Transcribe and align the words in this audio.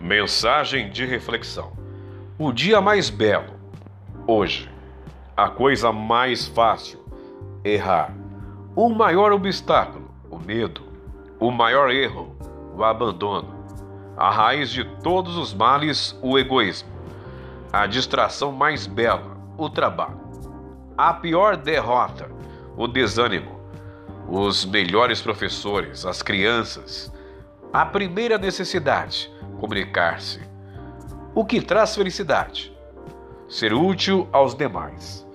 Mensagem 0.00 0.90
de 0.90 1.04
reflexão. 1.04 1.72
O 2.38 2.52
dia 2.52 2.80
mais 2.80 3.10
belo, 3.10 3.54
hoje. 4.28 4.70
A 5.36 5.48
coisa 5.48 5.90
mais 5.90 6.46
fácil, 6.46 7.00
errar. 7.64 8.14
O 8.76 8.88
maior 8.88 9.32
obstáculo, 9.32 10.08
o 10.30 10.38
medo. 10.38 10.82
O 11.40 11.50
maior 11.50 11.90
erro, 11.90 12.32
o 12.76 12.84
abandono. 12.84 13.52
A 14.16 14.30
raiz 14.30 14.70
de 14.70 14.84
todos 15.02 15.36
os 15.36 15.52
males, 15.52 16.16
o 16.22 16.38
egoísmo. 16.38 16.88
A 17.72 17.84
distração 17.86 18.52
mais 18.52 18.86
bela, 18.86 19.36
o 19.56 19.68
trabalho. 19.68 20.20
A 20.96 21.12
pior 21.12 21.56
derrota, 21.56 22.30
o 22.76 22.86
desânimo. 22.86 23.60
Os 24.28 24.64
melhores 24.64 25.20
professores, 25.20 26.06
as 26.06 26.22
crianças. 26.22 27.12
A 27.72 27.84
primeira 27.84 28.38
necessidade, 28.38 29.28
comunicar-se. 29.58 30.40
O 31.34 31.44
que 31.44 31.60
traz 31.60 31.94
felicidade? 31.94 32.74
Ser 33.48 33.72
útil 33.72 34.28
aos 34.32 34.54
demais. 34.54 35.26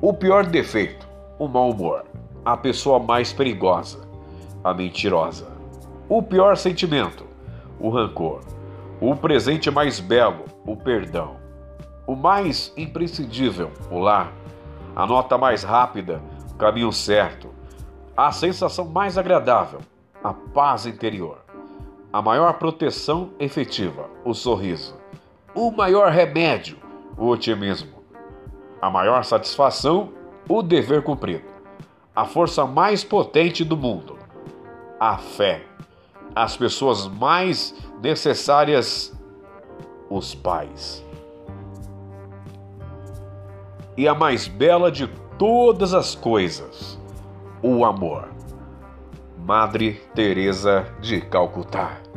O 0.00 0.12
pior 0.12 0.46
defeito, 0.46 1.08
o 1.38 1.48
mau 1.48 1.70
humor. 1.70 2.04
A 2.44 2.56
pessoa 2.56 2.98
mais 2.98 3.32
perigosa, 3.32 4.06
a 4.62 4.74
mentirosa. 4.74 5.48
O 6.08 6.22
pior 6.22 6.56
sentimento, 6.56 7.26
o 7.80 7.88
rancor. 7.88 8.40
O 9.00 9.16
presente 9.16 9.70
mais 9.70 9.98
belo, 9.98 10.44
o 10.64 10.76
perdão. 10.76 11.36
O 12.06 12.14
mais 12.14 12.72
imprescindível, 12.76 13.70
o 13.90 13.98
lar. 13.98 14.32
A 14.94 15.06
nota 15.06 15.38
mais 15.38 15.62
rápida, 15.62 16.20
o 16.52 16.54
caminho 16.54 16.92
certo. 16.92 17.48
A 18.16 18.30
sensação 18.30 18.84
mais 18.84 19.16
agradável, 19.16 19.80
a 20.22 20.32
paz 20.32 20.86
interior 20.86 21.43
a 22.14 22.22
maior 22.22 22.60
proteção 22.60 23.30
efetiva, 23.40 24.08
o 24.24 24.32
sorriso. 24.32 24.94
O 25.52 25.72
maior 25.72 26.12
remédio, 26.12 26.78
o 27.18 27.26
otimismo. 27.26 27.90
A 28.80 28.88
maior 28.88 29.24
satisfação, 29.24 30.12
o 30.48 30.62
dever 30.62 31.02
cumprido. 31.02 31.42
A 32.14 32.24
força 32.24 32.64
mais 32.64 33.02
potente 33.02 33.64
do 33.64 33.76
mundo, 33.76 34.16
a 35.00 35.18
fé. 35.18 35.66
As 36.36 36.56
pessoas 36.56 37.08
mais 37.08 37.74
necessárias, 38.00 39.12
os 40.08 40.36
pais. 40.36 41.04
E 43.96 44.06
a 44.06 44.14
mais 44.14 44.46
bela 44.46 44.88
de 44.88 45.08
todas 45.36 45.92
as 45.92 46.14
coisas, 46.14 46.96
o 47.60 47.84
amor. 47.84 48.33
Madre 49.44 50.00
Teresa 50.14 50.86
de 51.02 51.20
Calcutá. 51.20 52.13